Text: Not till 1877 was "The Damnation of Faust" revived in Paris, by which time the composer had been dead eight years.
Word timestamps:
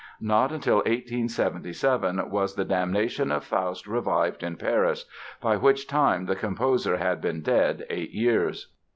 Not 0.19 0.47
till 0.63 0.77
1877 0.77 2.27
was 2.31 2.55
"The 2.55 2.65
Damnation 2.65 3.31
of 3.31 3.43
Faust" 3.43 3.85
revived 3.85 4.41
in 4.41 4.55
Paris, 4.55 5.05
by 5.39 5.57
which 5.57 5.85
time 5.85 6.25
the 6.25 6.35
composer 6.35 6.97
had 6.97 7.21
been 7.21 7.41
dead 7.43 7.85
eight 7.87 8.09
years. 8.09 8.73